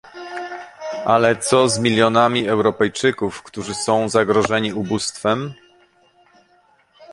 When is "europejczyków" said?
2.49-3.43